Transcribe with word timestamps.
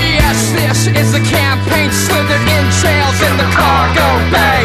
Yes, 0.00 0.40
this 0.56 0.86
is 0.86 1.12
the 1.12 1.20
campaign 1.28 1.92
slithered 1.92 2.40
in 2.40 2.64
trails 2.80 3.20
in 3.20 3.36
the 3.36 3.44
cargo 3.52 4.08
bay. 4.32 4.64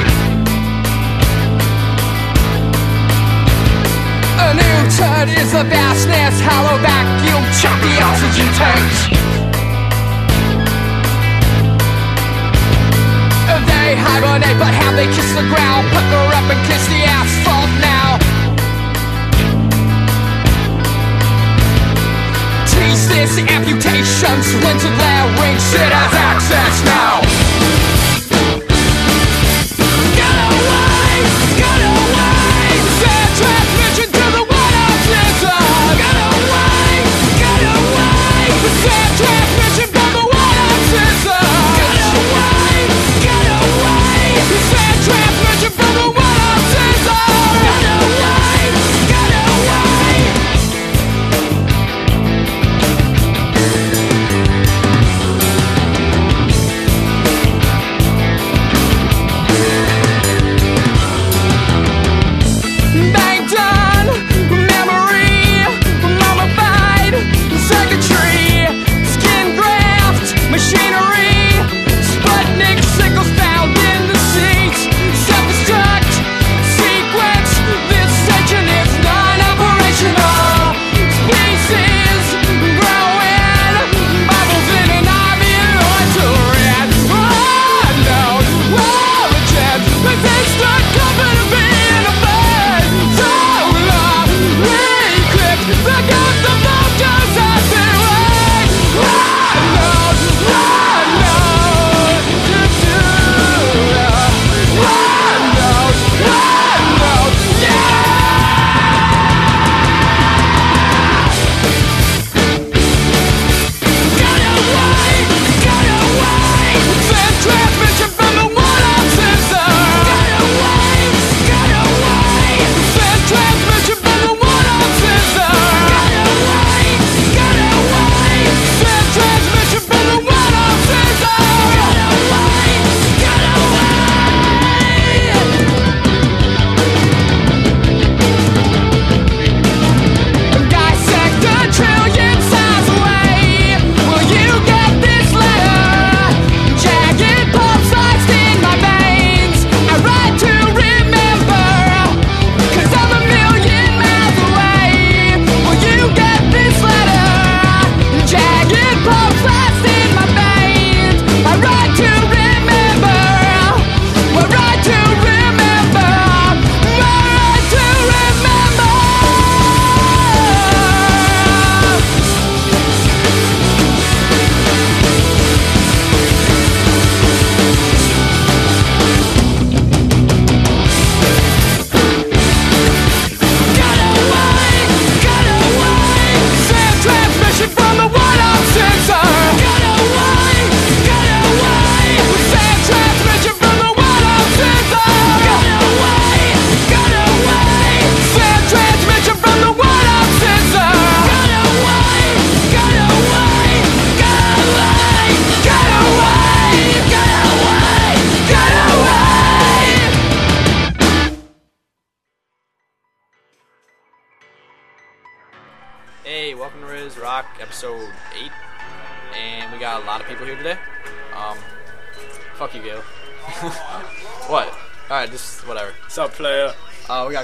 A 4.39 4.53
new 4.55 4.79
turd 4.95 5.27
is 5.37 5.51
the 5.51 5.65
vastness, 5.67 6.39
hollow 6.39 6.77
vacuum, 6.79 7.43
chop 7.59 7.75
the 7.81 8.01
oxygen 8.01 8.47
tanks. 8.55 9.11
They 13.67 13.95
hibernate, 13.95 14.57
but 14.57 14.73
how 14.73 14.91
they 14.95 15.05
kiss 15.05 15.29
the 15.33 15.45
ground, 15.45 15.85
pucker 15.93 16.33
up 16.33 16.49
and 16.49 16.61
kiss 16.65 16.84
Tease 23.35 23.43
this 23.43 23.51
amputation, 23.51 24.43
splintered 24.43 24.97
larynx, 24.97 25.73
it 25.73 25.91
has 25.91 26.13
access 26.13 26.85
now. 26.85 27.64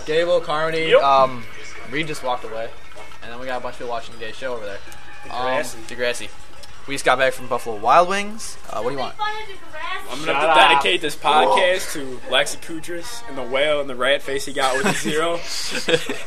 Gable, 0.05 0.39
Carmody, 0.41 0.87
Yep. 0.91 1.01
um, 1.03 1.43
Reed 1.89 2.07
just 2.07 2.23
walked 2.23 2.43
away. 2.43 2.69
And 3.23 3.31
then 3.31 3.39
we 3.39 3.45
got 3.45 3.59
a 3.59 3.63
bunch 3.63 3.75
of 3.75 3.79
people 3.79 3.91
watching 3.91 4.13
today's 4.15 4.35
show 4.35 4.53
over 4.53 4.65
there. 4.65 4.79
Degrassi. 5.25 5.75
Um, 5.75 5.83
Degrassi. 5.83 6.29
We 6.87 6.95
just 6.95 7.05
got 7.05 7.19
back 7.19 7.33
from 7.33 7.47
Buffalo 7.47 7.75
Wild 7.75 8.09
Wings. 8.09 8.57
Uh, 8.67 8.81
what 8.81 8.89
do 8.89 8.95
you 8.95 8.99
want? 8.99 9.13
I'm 10.09 10.25
gonna 10.25 10.33
to 10.39 10.53
dedicate 10.55 10.99
this 10.99 11.15
podcast 11.15 11.93
to 11.93 12.19
Lexi 12.29 12.57
Kudris 12.59 13.21
and 13.29 13.37
the 13.37 13.43
whale 13.43 13.79
and 13.81 13.87
the 13.89 13.95
rat 13.95 14.23
face 14.23 14.45
he 14.45 14.51
got 14.51 14.75
with 14.75 14.85
the 14.87 14.93
zero. 14.93 15.37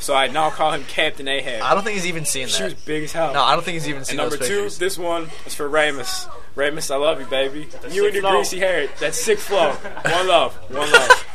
so 0.01 0.15
I 0.15 0.29
now 0.29 0.51
call 0.51 0.71
him 0.71 0.85
Captain 0.85 1.27
Ahab. 1.27 1.61
I 1.61 1.75
don't 1.75 1.83
think 1.83 1.97
he's 1.97 2.07
even 2.07 2.25
seen 2.25 2.45
that. 2.45 2.53
she 2.53 2.63
was 2.63 2.75
that. 2.75 2.85
big 2.87 3.03
as 3.03 3.13
hell. 3.13 3.35
No, 3.35 3.43
I 3.43 3.55
don't 3.57 3.65
think 3.65 3.75
he's 3.75 3.89
even 3.89 4.05
seen 4.05 4.21
and 4.21 4.31
number 4.31 4.37
those 4.37 4.47
two, 4.49 4.55
pictures. 4.55 4.79
this 4.79 4.97
one 4.97 5.29
is 5.45 5.55
for 5.57 5.69
Ramus. 5.69 6.29
Ramus, 6.55 6.89
I 6.93 6.97
love 6.97 7.19
you, 7.21 7.27
baby. 7.27 7.67
You 7.91 8.05
and 8.07 8.15
your 8.15 8.23
flow. 8.23 8.31
greasy 8.31 8.61
hair. 8.61 8.87
That 9.01 9.17
sick 9.17 9.41
flow. 9.41 9.73
One 10.05 10.29
love. 10.29 10.55
One 10.71 10.91
love. 10.93 11.27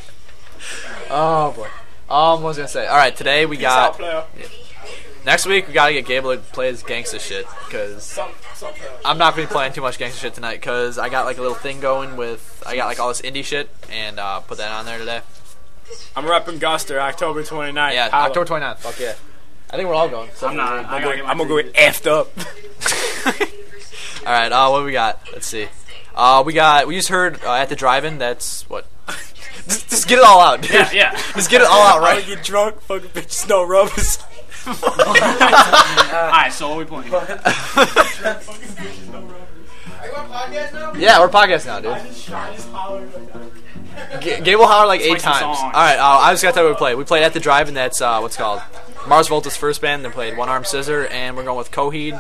Oh, 1.10 1.52
boy. 1.52 1.68
Um, 2.10 2.42
what 2.42 2.50
was 2.50 2.58
I 2.58 2.62
gonna 2.62 2.70
say? 2.70 2.88
Alright, 2.88 3.16
today 3.16 3.46
we 3.46 3.58
Peace 3.58 3.66
out, 3.66 4.00
got. 4.00 4.28
Next 5.26 5.46
week, 5.46 5.68
we 5.68 5.74
gotta 5.74 5.94
get 5.94 6.06
Gable 6.06 6.34
to 6.34 6.40
play 6.40 6.68
his 6.68 6.82
gangsta 6.82 7.20
shit. 7.20 7.46
Because 7.66 8.04
Sup, 8.04 8.34
sup, 8.56 8.76
player. 8.76 8.92
I'm 9.06 9.18
not 9.18 9.36
gonna 9.36 9.48
be 9.48 9.52
playing 9.52 9.74
too 9.74 9.82
much 9.82 10.00
gangsta 10.00 10.20
shit 10.20 10.34
tonight 10.34 10.56
because 10.56 10.98
I 10.98 11.10
got 11.10 11.26
like 11.26 11.38
a 11.38 11.42
little 11.42 11.56
thing 11.56 11.80
going 11.82 12.16
with 12.18 12.64
I 12.66 12.76
got 12.76 12.88
like 12.88 13.00
all 13.00 13.10
this 13.10 13.22
indie 13.22 13.44
shit 13.44 13.70
and 13.92 14.20
uh, 14.20 14.40
put 14.40 14.58
that 14.58 14.72
on 14.72 14.86
there 14.86 14.98
today. 14.98 15.22
I'm 16.16 16.26
repping 16.26 16.60
Guster 16.60 16.98
October 17.00 17.44
29th. 17.44 17.94
Yeah. 17.94 18.10
October 18.12 18.46
29th. 18.46 18.78
Fuck 18.78 19.00
yeah. 19.00 19.14
I 19.70 19.76
think 19.76 19.88
we're 19.88 19.96
all 19.96 20.10
going. 20.10 20.32
So 20.34 20.48
I'm 20.48 20.58
not. 20.58 20.86
I'm 20.86 21.04
my 21.04 21.22
I'm 21.30 21.38
gonna 21.38 21.48
go 21.48 21.62
effed 21.74 22.08
up. 22.08 22.32
all 24.26 24.34
right. 24.34 24.52
Uh, 24.52 24.70
what 24.70 24.84
we 24.84 24.92
got? 24.92 25.20
Let's 25.32 25.46
see. 25.46 25.68
Uh, 26.16 26.42
we 26.44 26.54
got 26.54 26.88
we 26.88 26.96
just 26.96 27.10
heard 27.10 27.44
uh, 27.44 27.54
at 27.54 27.70
the 27.70 27.76
drive-in. 27.76 28.18
That's 28.18 28.68
what. 28.68 28.88
This, 29.70 29.84
this 29.84 29.90
just 29.92 30.08
get 30.08 30.20
it 30.20 30.26
all 30.26 30.42
out, 30.42 30.62
dude. 30.62 30.72
Yeah, 30.72 30.90
yeah. 30.92 31.12
Just 31.36 31.50
get 31.50 31.62
it 31.62 31.68
all 31.68 31.82
out 31.82 31.98
I 31.98 32.16
would 32.16 32.18
right. 32.18 32.26
get 32.36 32.44
drunk, 32.44 32.82
fucking 32.82 33.10
bitch, 33.10 33.48
no 33.48 33.64
rubbers. 33.64 34.18
Alright, 34.68 36.52
so 36.54 36.70
what 36.70 36.76
are 36.76 36.80
we 36.80 36.86
playing? 36.86 37.10
Yeah, 41.02 41.20
we're 41.20 41.30
podcast 41.30 41.66
now, 41.66 41.80
dude. 41.80 41.98
G- 44.22 44.42
Gabe 44.42 44.58
will 44.60 44.68
holler 44.68 44.88
like 44.88 45.02
eight 45.02 45.12
like 45.12 45.22
some 45.22 45.34
times. 45.34 45.58
songs. 45.60 45.74
All 45.74 45.82
right, 45.82 45.98
uh, 45.98 46.20
I 46.20 46.32
just 46.34 46.44
got 46.44 46.52
to 46.52 46.56
tell 46.60 46.70
we 46.70 46.76
played. 46.76 46.96
We 46.96 47.04
played 47.04 47.24
at 47.24 47.34
the 47.34 47.40
drive, 47.40 47.68
and 47.68 47.76
that's 47.76 48.02
uh, 48.02 48.20
what's 48.20 48.36
called 48.38 48.62
Mars 49.08 49.28
Volta's 49.28 49.58
first 49.58 49.82
band. 49.82 50.04
Then 50.06 50.12
played 50.12 50.38
One 50.38 50.50
Arm 50.50 50.64
Scissor, 50.66 51.08
and 51.08 51.36
we're 51.36 51.44
going 51.44 51.58
with 51.58 51.72
Coheed 51.72 52.20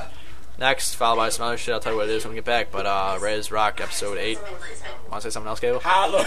next, 0.60 0.96
followed 0.96 1.18
by 1.18 1.30
some 1.30 1.48
other 1.48 1.58
shit. 1.58 1.74
I'll 1.74 1.80
tell 1.80 1.94
you 1.94 1.98
what 1.98 2.10
it 2.10 2.16
is 2.16 2.24
when 2.24 2.34
we 2.34 2.38
get 2.38 2.46
back. 2.46 2.72
But 2.72 2.86
uh, 2.86 3.18
Rez 3.22 3.52
Rock 3.52 3.82
episode 3.82 4.18
eight. 4.18 4.40
Want 5.10 5.24
to 5.24 5.32
say 5.32 5.34
something 5.34 5.50
else, 5.50 5.60
Gable? 5.60 5.80
Holla. 5.80 6.26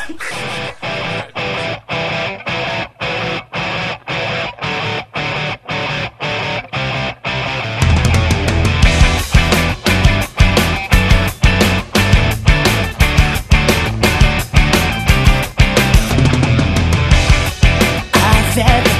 I've 18.14 18.58
had 18.58 18.92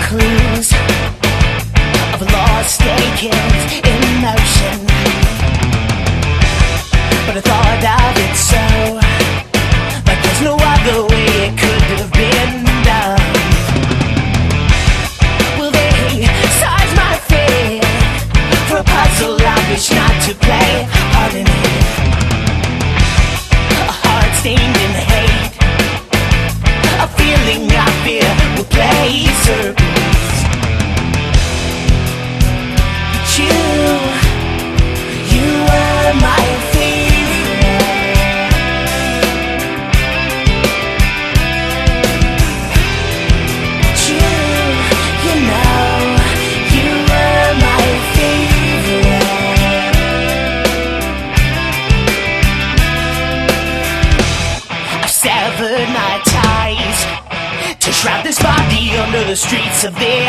play 29.42 29.81
of 59.84 59.94
this 59.98 60.21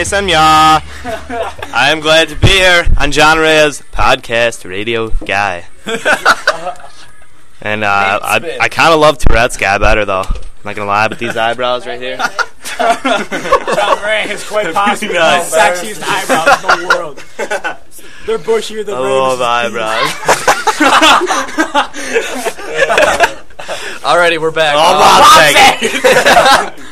is 0.00 0.10
Jason 0.10 0.30
I 0.32 1.88
am 1.90 2.00
glad 2.00 2.28
to 2.28 2.36
be 2.36 2.48
here 2.48 2.86
on 2.98 3.12
John 3.12 3.38
Reyes 3.38 3.82
podcast 3.92 4.68
radio 4.68 5.08
guy. 5.10 5.66
and 7.60 7.84
uh, 7.84 8.18
I, 8.22 8.58
I 8.62 8.68
kind 8.68 8.92
of 8.94 9.00
love 9.00 9.18
Tourette's 9.18 9.56
guy 9.56 9.78
better 9.78 10.04
though. 10.04 10.22
I'm 10.22 10.34
not 10.64 10.76
gonna 10.76 10.88
lie, 10.88 11.08
but 11.08 11.18
these 11.18 11.36
eyebrows 11.36 11.86
right 11.86 12.00
here. 12.00 12.16
John 12.78 14.02
Ray 14.02 14.26
is 14.30 14.42
quite 14.48 14.72
possibly 14.72 15.14
the 15.14 15.20
Nice. 15.20 15.54
sexiest 15.54 16.02
eyebrows 16.02 16.64
in 16.64 16.80
the 16.80 16.88
world. 16.88 17.16
They're 18.26 18.38
bushier 18.38 18.84
than 18.84 18.94
I 18.94 18.98
love 18.98 19.40
eyebrows. 19.40 20.10
Alrighty, 24.02 24.38
we're 24.40 24.50
back. 24.50 24.74
Oh, 24.76 24.80
Uh, 24.80 24.98
Bob 24.98 26.74
Saget. 26.74 26.86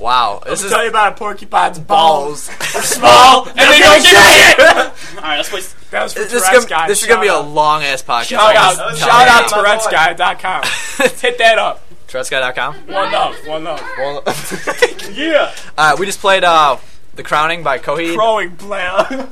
Wow, 0.00 0.42
this 0.46 0.62
is 0.62 0.70
Tell 0.72 0.82
you 0.82 0.90
about 0.90 1.12
a 1.12 1.16
porcupine's 1.16 1.78
balls. 1.78 2.48
They're 2.72 2.82
small, 2.82 3.46
and 3.48 3.56
they 3.56 3.78
don't 3.78 4.02
get 4.02 4.58
it. 4.58 4.60
All 5.16 5.22
right, 5.22 5.36
let's 5.36 5.48
play. 5.48 5.60
That 5.90 6.04
was 6.04 6.12
for 6.12 6.20
this 6.20 6.32
is 6.32 6.42
Tourette's 6.42 6.66
gonna, 6.66 6.82
guy. 6.82 6.88
this 6.88 7.02
is 7.02 7.08
gonna 7.08 7.20
be 7.20 7.28
a 7.28 7.38
long 7.40 7.82
ass 7.82 8.02
podcast. 8.02 8.24
Shout 8.24 8.56
out, 8.56 8.76
That 8.76 8.86
was 8.86 8.98
shout 8.98 9.28
out 9.28 9.50
my 9.50 9.56
Tourette's 9.56 9.84
boy. 9.86 9.90
Guy.com. 9.92 10.62
Hit 11.20 11.38
that 11.38 11.58
up. 11.58 11.84
Tourette'sGuy.com. 12.08 12.74
One 12.88 13.12
love, 13.12 13.36
one 13.46 13.64
love. 13.64 15.12
Yeah. 15.14 15.52
Uh, 15.78 15.96
we 15.98 16.06
just 16.06 16.20
played 16.20 16.42
uh, 16.42 16.78
The 17.14 17.22
Crowning 17.22 17.62
by 17.62 17.78
Coheed. 17.78 18.16
Crowing, 18.16 18.56
player. 18.56 19.28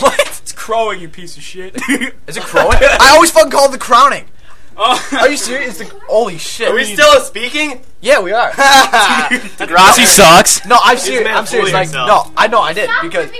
what? 0.00 0.18
It's 0.42 0.52
crowing, 0.52 1.00
you 1.00 1.08
piece 1.08 1.36
of 1.36 1.42
shit. 1.42 1.76
Is 2.26 2.36
it 2.36 2.42
crowing? 2.42 2.78
I 2.80 3.10
always 3.14 3.30
fucking 3.30 3.50
call 3.52 3.66
it 3.68 3.72
The 3.72 3.78
Crowning. 3.78 4.24
Oh, 4.80 5.18
Are 5.20 5.28
you 5.28 5.36
serious? 5.36 5.80
It's 5.80 5.90
the, 5.90 5.98
holy 6.08 6.38
shit. 6.38 6.68
Are 6.68 6.74
we 6.74 6.84
still 6.84 7.20
speaking? 7.20 7.82
yeah, 8.00 8.20
we 8.20 8.32
are. 8.32 8.48
Rossi 9.70 10.04
sucks. 10.04 10.64
No, 10.66 10.78
I'm 10.82 10.98
serious. 10.98 11.28
I'm 11.28 11.46
serious. 11.46 11.72
Like, 11.72 11.92
no, 11.92 12.32
I 12.36 12.48
know 12.48 12.60
I 12.60 12.72
did 12.72 12.88
because 13.02 13.30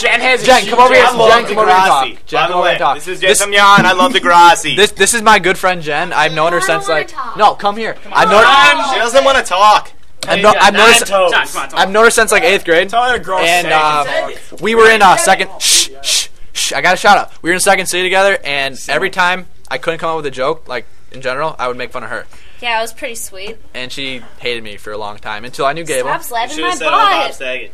Jen 0.00 0.20
has 0.20 0.44
Jen, 0.44 0.66
come 0.66 0.78
over 0.78 0.94
here. 0.94 1.04
ass. 1.04 1.14
I 1.14 1.42
Jen, 1.42 1.46
come 1.46 1.58
over 1.58 1.70
here 1.70 1.78
and 1.80 1.88
talk. 1.88 2.26
Jen, 2.26 2.46
come 2.48 2.52
over 2.52 2.62
way, 2.62 2.70
and 2.70 2.78
talk. 2.78 2.94
this 2.96 3.08
is 3.08 3.20
This- 3.20 3.38
Jason 3.38 3.52
Ya, 3.52 3.76
I 3.78 3.92
love 3.92 4.12
Degrassi. 4.12 4.76
This 4.82 4.92
this 4.92 5.14
is 5.14 5.22
my 5.22 5.38
good 5.38 5.58
friend 5.58 5.82
Jen. 5.82 6.12
I've 6.12 6.32
known 6.32 6.52
her 6.52 6.60
since 6.60 6.88
like 6.88 7.12
no, 7.36 7.54
come 7.54 7.76
here. 7.76 7.96
I've 8.12 8.28
known 8.28 8.44
she 8.92 8.98
doesn't 8.98 9.24
want 9.24 9.38
to 9.38 9.44
talk. 9.44 9.92
I've, 10.28 10.40
known 10.40 10.54
I've 10.56 10.72
known 10.72 10.92
her, 10.92 11.14
on. 11.16 11.74
I've 11.74 11.90
known 11.90 12.04
her 12.04 12.10
since 12.10 12.30
like 12.30 12.44
eighth 12.44 12.64
grade. 12.64 12.88
Tell 12.88 13.02
her 13.10 13.18
to 13.18 13.34
And 13.34 13.66
steak 13.66 14.52
uh, 14.52 14.56
we 14.62 14.76
were 14.76 14.88
in 14.88 15.02
uh, 15.02 15.16
second. 15.16 15.50
Shh, 15.60 15.88
shh, 16.02 16.28
shh. 16.52 16.72
I 16.72 16.80
got 16.80 16.94
a 16.94 16.96
shout 16.96 17.18
out. 17.18 17.42
We 17.42 17.50
were 17.50 17.54
in 17.54 17.60
second 17.60 17.86
city 17.86 18.04
together, 18.04 18.38
and 18.44 18.78
every 18.88 19.10
time 19.10 19.46
I 19.72 19.78
couldn't 19.78 19.98
come 20.00 20.10
up 20.10 20.16
with 20.16 20.26
a 20.26 20.30
joke, 20.30 20.68
like 20.68 20.84
in 21.12 21.20
general, 21.22 21.56
I 21.58 21.66
would 21.68 21.76
make 21.78 21.92
fun 21.92 22.04
of 22.04 22.10
her, 22.10 22.26
Yeah, 22.60 22.78
it 22.78 22.82
was 22.82 22.92
pretty 22.92 23.14
sweet. 23.14 23.56
and 23.74 23.90
she 23.90 24.22
hated 24.38 24.62
me 24.62 24.76
for 24.76 24.92
a 24.92 24.98
long 24.98 25.18
time 25.18 25.44
until 25.44 25.64
I 25.66 25.72
knew 25.72 25.84
Gable. 25.84 26.08
Stop 26.10 26.22
slapping 26.22 26.56
Should 26.56 26.62
my 26.64 26.74
said 26.74 26.86
all 26.88 26.92
Bob 26.92 27.26
butt. 27.28 27.34
Saget. 27.34 27.72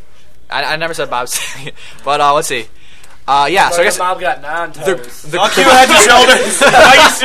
I, 0.49 0.63
I 0.63 0.75
never 0.77 0.93
said 0.93 1.09
Bob 1.09 1.27
Saget, 1.27 1.73
but 2.05 2.21
uh, 2.21 2.33
let's 2.33 2.47
see. 2.47 2.67
Uh, 3.27 3.47
yeah, 3.51 3.69
so 3.69 3.81
I 3.81 3.83
guess 3.83 3.97
Bob 3.97 4.19
got 4.19 4.41
nine 4.41 4.71
the, 4.71 4.79
toes. 4.95 5.21
the 5.23 5.37
Fuck 5.37 5.55
you, 5.57 5.63
head 5.69 5.89
and 5.89 5.99
shoulders. 6.09 6.61
I 6.65 6.95
used 7.05 7.19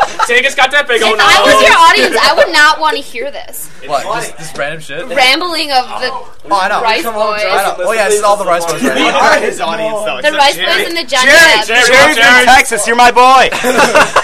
to. 0.00 0.05
Vegas 0.28 0.54
got 0.54 0.70
that 0.72 0.86
big 0.88 1.02
old 1.02 1.14
If 1.14 1.20
I 1.20 1.42
was 1.44 1.62
your 1.62 1.76
audience, 1.78 2.16
I 2.20 2.34
would 2.34 2.52
not 2.52 2.80
want 2.80 2.96
to 2.96 3.02
hear 3.02 3.30
this 3.30 3.68
what? 3.86 4.02
Just, 4.02 4.38
just 4.38 4.58
random 4.58 4.80
shit. 4.80 5.06
rambling 5.08 5.70
of 5.70 5.86
the 6.00 6.10
Oh, 6.10 6.32
I 6.50 6.68
know. 6.68 6.82
Rice 6.82 7.04
I 7.06 7.12
Boys, 7.12 7.42
know. 7.78 7.84
Oh 7.88 7.92
yeah, 7.92 8.06
this 8.08 8.18
is 8.18 8.22
all 8.24 8.36
the 8.36 8.44
Rice 8.44 8.64
Boys. 8.66 8.82
Right 8.82 8.94
We 9.02 9.08
are 9.08 9.38
his 9.40 9.60
audience, 9.60 9.98
though. 10.04 10.20
the 10.22 10.28
except 10.28 10.36
Rice 10.36 10.54
Jerry. 10.56 10.78
Boys 10.82 10.88
and 10.88 10.96
the 10.96 11.04
Johnny 11.10 11.30
Jerry, 11.30 11.52
Depp. 11.62 11.66
Jerry, 11.66 11.86
Jerry's 11.86 12.16
from 12.18 12.46
Texas. 12.46 12.86
You're 12.86 12.96
my 12.96 13.10
boy. 13.12 13.48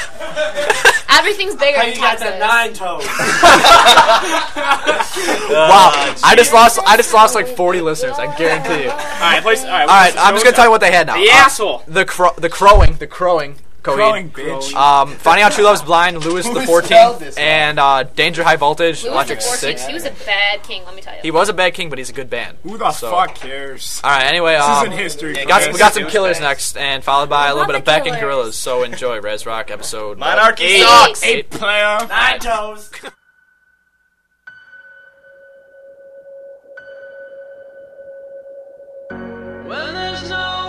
Everything's 1.13 1.55
bigger 1.57 1.81
in 1.83 1.95
Texas. 1.95 2.79
toes. 2.79 3.07
Wow, 5.53 5.93
I 6.25 6.35
just 6.37 6.53
lost. 6.53 6.79
I 6.87 6.97
just 6.97 7.13
lost 7.13 7.35
like 7.35 7.47
40 7.47 7.81
listeners. 7.83 8.19
I 8.19 8.35
guarantee 8.37 8.85
you. 8.85 8.91
All 8.91 8.97
All 8.97 9.01
right, 9.21 9.43
play. 9.43 9.57
All 9.59 9.65
right, 9.67 9.87
right, 9.87 10.15
I'm 10.17 10.35
just 10.35 10.45
gonna 10.45 10.57
tell 10.57 10.65
you 10.67 10.71
what 10.71 10.81
they 10.81 10.91
had 10.91 11.07
now. 11.07 11.15
The 11.17 11.29
Uh, 11.31 11.35
asshole. 11.35 11.83
the 11.87 12.05
cro- 12.05 12.35
the 12.37 12.49
crowing, 12.49 12.97
the 12.97 13.07
crowing. 13.07 13.57
Coheed. 13.83 13.95
Crowing, 13.97 14.31
bitch. 14.31 14.73
Um, 14.75 15.09
Finding 15.17 15.45
Out 15.45 15.53
True 15.53 15.65
Love's 15.65 15.83
Blind, 15.83 16.25
Louis 16.25 16.45
the 16.49 16.61
14th, 16.61 17.37
and 17.39 17.79
uh, 17.81 18.05
Danger 18.05 18.45
High 18.45 18.57
Voltage, 18.57 19.03
Louis 19.03 19.13
Electric 19.13 19.41
the 19.41 19.45
14th, 19.45 19.57
Six. 19.57 19.87
he 19.87 19.93
was 19.95 20.05
a 20.05 20.13
bad 20.25 20.63
king, 20.63 20.85
let 20.85 20.95
me 20.95 21.03
tell 21.03 21.15
you. 21.15 21.21
He 21.23 21.31
was 21.33 21.49
a 21.49 21.53
bad 21.53 21.75
king, 21.75 21.89
but 21.91 21.99
he's 21.99 22.09
a 22.11 22.13
good 22.13 22.31
band. 22.31 22.59
Who 22.63 22.79
the 22.79 22.93
so- 22.93 23.11
fuck 23.11 23.35
cares? 23.35 24.01
All 24.05 24.11
right. 24.11 24.25
Anyway, 24.27 24.53
This 24.53 24.63
um, 24.63 24.87
isn't 24.87 24.99
history. 24.99 25.31
we 25.31 25.45
got, 25.47 25.63
class. 25.63 25.73
we 25.73 25.79
got 25.79 25.95
some 25.95 26.07
killers 26.07 26.41
next, 26.41 26.77
and 26.77 27.03
followed 27.03 27.29
by 27.29 27.49
a 27.49 27.53
little 27.55 27.67
bit 27.67 27.75
of 27.77 27.85
Beck 27.85 28.07
and 28.07 28.17
Killers. 28.17 28.51
Gorillaz. 28.51 28.53
So 28.55 28.83
enjoy 28.85 29.21
Res 29.21 29.47
Rock 29.47 29.71
episode. 29.71 30.17
Monarchy 30.19 30.65
eight? 30.65 30.83
sucks. 30.83 31.23
Eight. 31.25 31.51
player. 31.51 31.99
Nine 32.09 32.39
toes. 32.39 32.91
When 39.11 39.95
there's 39.95 40.29
nowhere 40.29 40.62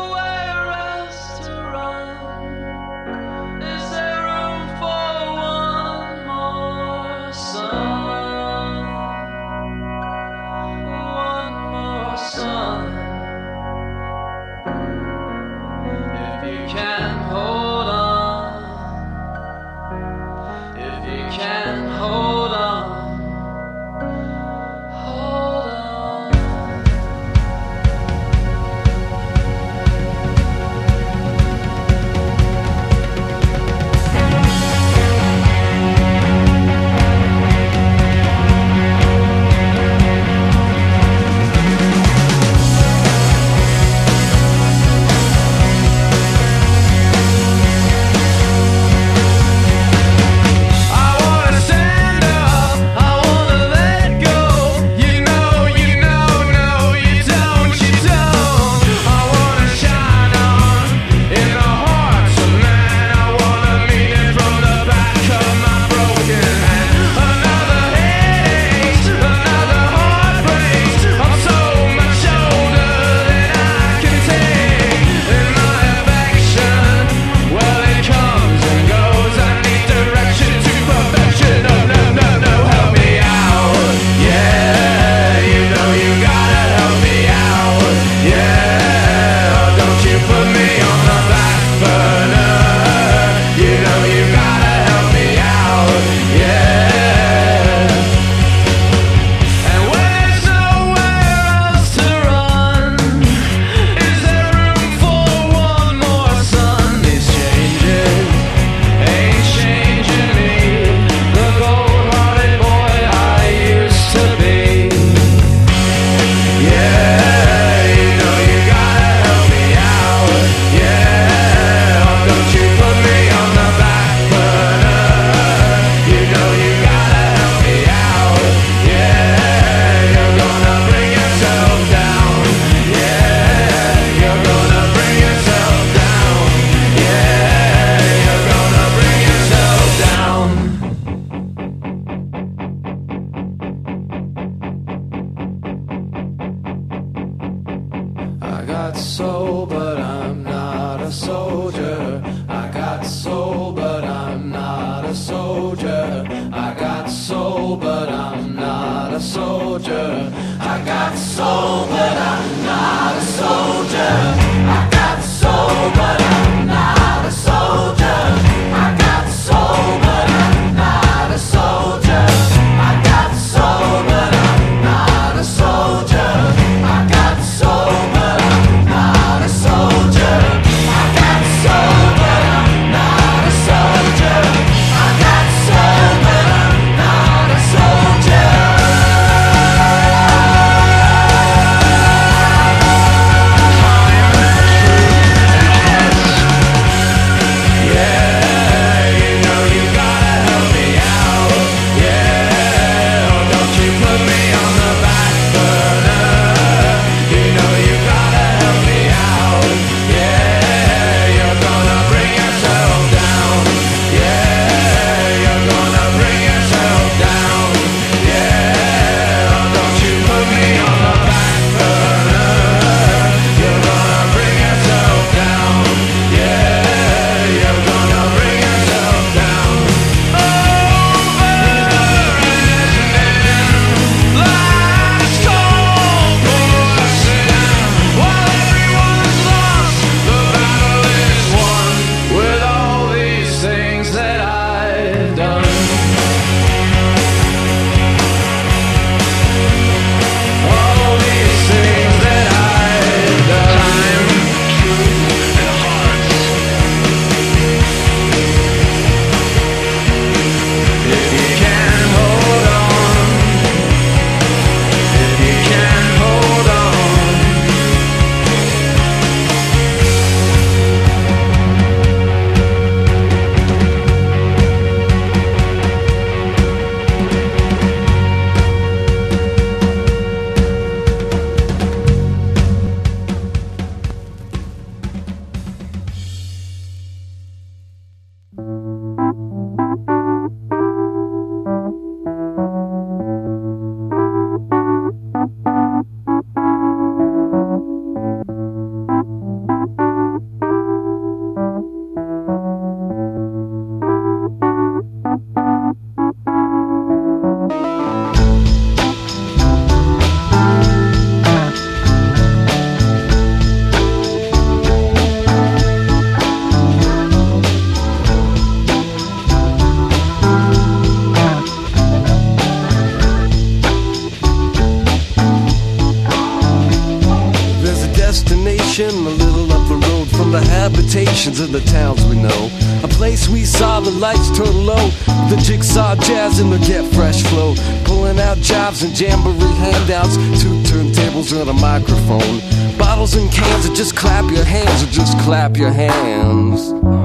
cans, 343.34 343.90
or 343.90 343.94
just 343.96 344.16
clap 344.16 344.50
your 344.52 344.64
hands, 344.64 345.04
or 345.04 345.08
just 345.08 345.38
clap 345.40 345.76
your 345.78 345.92
hands. 345.92 347.23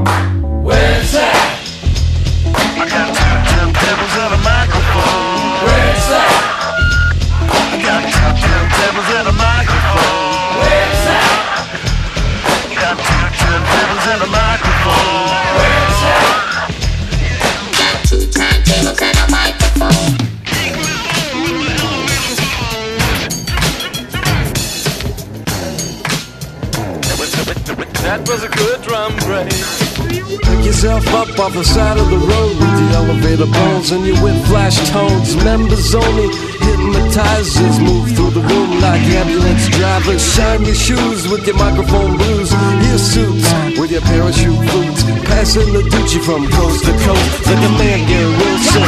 other 31.48 31.64
side 31.64 31.96
of 31.96 32.10
the 32.10 32.18
road 32.18 32.54
with 32.60 32.74
the 32.76 32.88
elevator 32.94 33.46
bones 33.46 33.90
and 33.90 34.04
your 34.06 34.22
with 34.22 34.36
flash 34.48 34.76
tones. 34.90 35.34
Members 35.36 35.94
only 35.94 36.28
hypnotizers 36.60 37.80
move 37.80 38.12
through 38.14 38.32
the 38.36 38.40
room 38.40 38.80
like 38.80 39.00
ambulance 39.16 39.66
drivers. 39.68 40.22
Shine 40.34 40.64
your 40.66 40.74
shoes 40.74 41.26
with 41.28 41.46
your 41.46 41.56
microphone 41.56 42.18
blues, 42.18 42.52
your 42.84 42.98
suits 42.98 43.48
with 43.80 43.90
your 43.90 44.02
parachute 44.02 44.60
boots. 44.72 45.02
Passing 45.24 45.72
the 45.72 45.80
Gucci 45.88 46.20
from 46.20 46.46
coast 46.52 46.84
to 46.84 46.92
coast 46.92 47.46
like 47.46 47.64
a 47.64 47.70
man, 47.80 48.06
Gary 48.08 48.32
Wilson. 48.36 48.84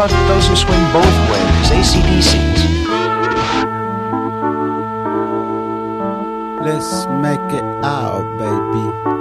about 0.00 0.28
those 0.28 0.48
who 0.48 0.56
swing 0.56 0.82
both 0.94 1.30
ways, 1.30 1.70
ACDCs. 1.76 2.60
Let's 6.64 7.06
make 7.06 7.52
it 7.52 7.84
out, 7.84 8.24
baby. 8.38 9.19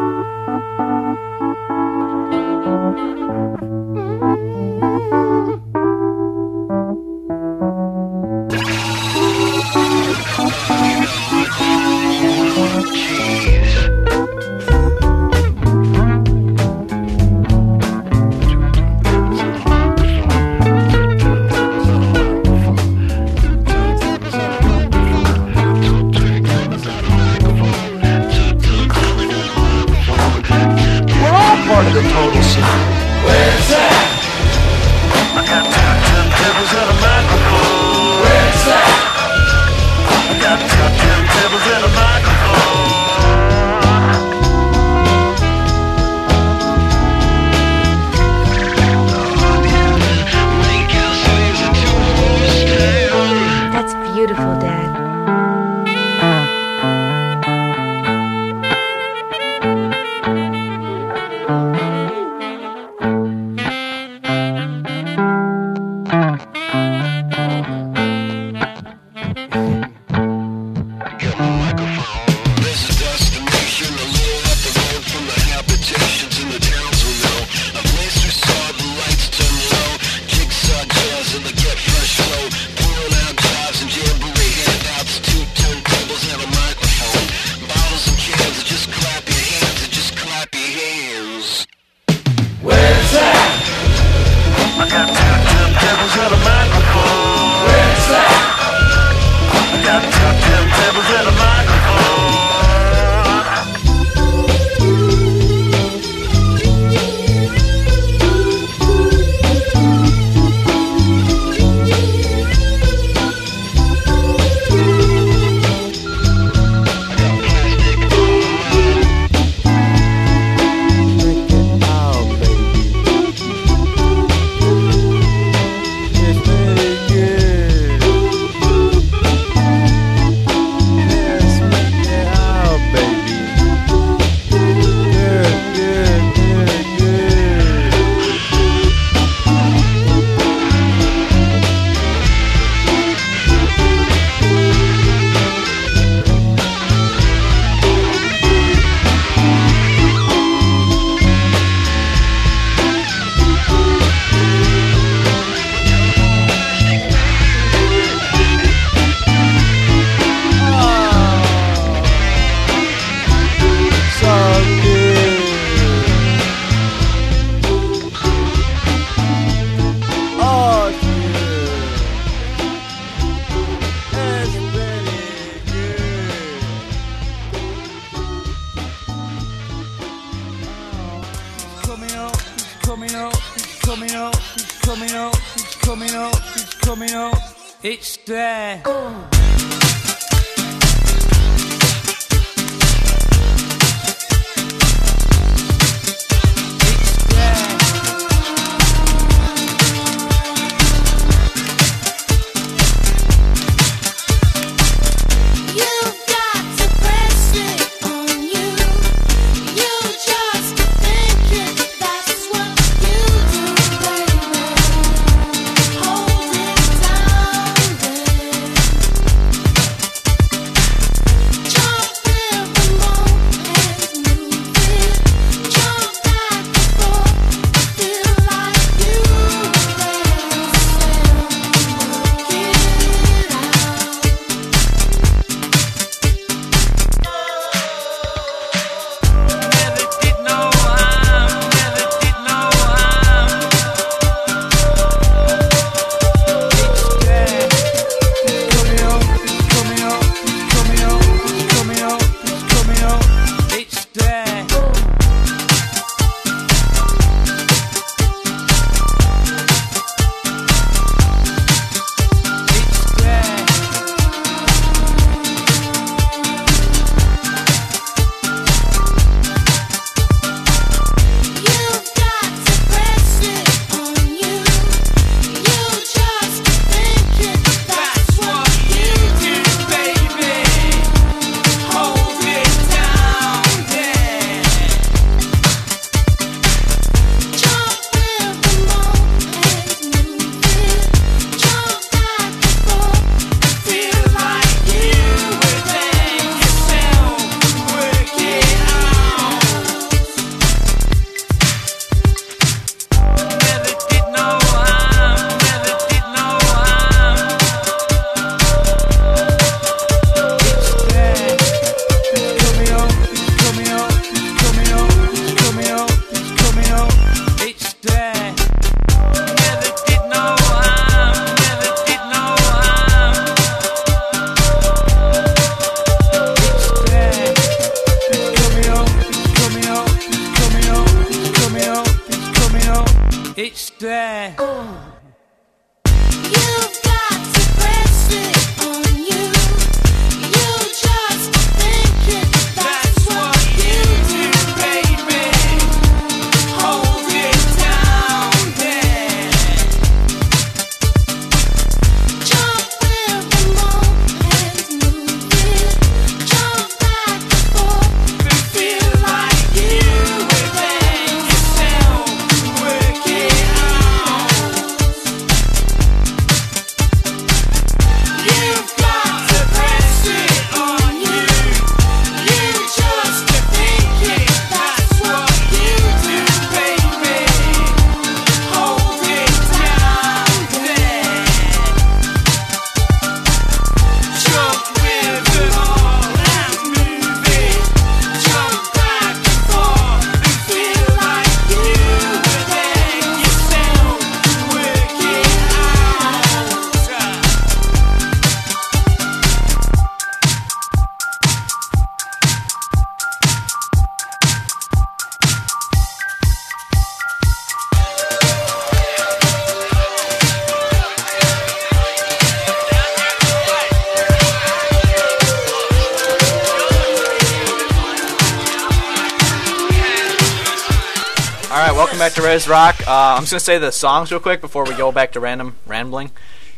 Uh, 423.19 423.35
I'm 423.35 423.41
just 423.41 423.51
gonna 423.51 423.59
say 423.59 423.77
the 423.77 423.91
songs 423.91 424.31
real 424.31 424.39
quick 424.39 424.61
before 424.61 424.85
we 424.85 424.93
go 424.95 425.11
back 425.11 425.33
to 425.33 425.41
random 425.41 425.75
rambling, 425.85 426.31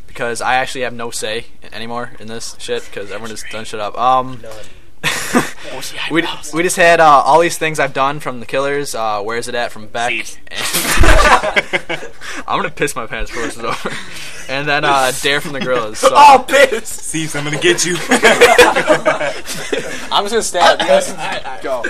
because 0.08 0.42
I 0.42 0.56
actually 0.56 0.82
have 0.82 0.94
no 0.94 1.12
say 1.12 1.46
anymore 1.72 2.14
in 2.20 2.28
this 2.28 2.56
shit 2.58 2.84
because 2.84 3.12
everyone 3.12 3.30
has 3.30 3.44
done 3.52 3.64
shit 3.64 3.80
up. 3.80 3.96
Um, 3.96 4.42
we, 6.12 6.24
we 6.52 6.64
just 6.64 6.78
had 6.78 7.00
uh, 7.00 7.06
all 7.06 7.42
these 7.42 7.60
things 7.60 7.80
I've 7.80 7.94
done 7.94 8.20
from 8.20 8.40
the 8.40 8.48
Killers. 8.48 8.96
Uh, 8.96 9.22
Where's 9.22 9.50
it 9.50 9.54
at 9.54 9.72
from 9.72 9.86
Beck? 9.86 10.14
And 10.48 10.60
I'm 12.48 12.58
gonna 12.58 12.72
piss 12.72 12.96
my 12.96 13.06
pants 13.06 13.30
before 13.30 13.46
this 13.46 13.58
is 13.58 13.64
over. 13.64 13.96
And 14.50 14.68
then 14.68 14.84
uh, 14.84 15.12
Dare 15.22 15.42
from 15.42 15.54
the 15.54 15.60
Gorillaz. 15.60 15.98
So. 15.98 16.10
Oh, 16.12 16.44
piss! 16.48 16.90
See, 16.90 17.28
I'm 17.38 17.44
gonna 17.44 17.60
get 17.60 17.86
you. 17.86 17.98
I'm 20.12 20.24
just 20.24 20.32
gonna 20.32 20.42
stab. 20.42 20.82
You 20.82 20.88
guys 20.88 21.62
go. 21.62 21.84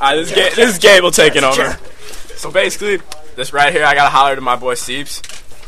Alright, 0.00 0.16
this, 0.16 0.28
is 0.30 0.34
Ga- 0.34 0.54
this 0.56 0.70
is 0.72 0.78
Gable 0.78 1.12
taking 1.12 1.44
over. 1.44 1.78
So 2.34 2.50
basically, 2.50 2.98
this 3.36 3.52
right 3.52 3.72
here, 3.72 3.84
I 3.84 3.94
gotta 3.94 4.10
holler 4.10 4.34
to 4.34 4.40
my 4.40 4.56
boy 4.56 4.74
Seeps. 4.74 5.22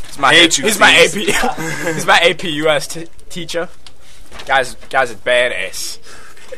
He's 0.06 0.18
my 0.18 0.32
Hate 0.34 0.58
you, 0.58 0.64
He's 0.64 0.78
my 0.80 0.90
AP. 0.90 1.12
He's 1.94 2.06
my 2.06 2.18
AP 2.18 2.44
US 2.44 2.86
t- 2.88 3.06
teacher. 3.28 3.68
Guys, 4.46 4.74
guys 4.90 5.10
is 5.10 5.16
badass. 5.16 5.98